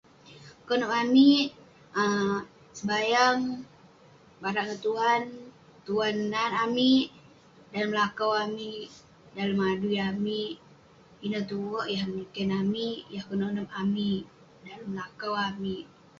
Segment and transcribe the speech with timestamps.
[0.67, 1.47] Konep amik,
[2.01, 2.29] um
[2.77, 3.41] sebayang,
[4.41, 5.23] barak ngan Tuan.
[5.85, 7.05] Tuan nat amik,
[7.71, 8.87] dalem lakau amik,
[9.35, 10.53] dalem adui amik.
[11.25, 14.23] Ineh tue yah peniken amik, yah kenonep amik
[14.65, 15.85] dalem lakau amik.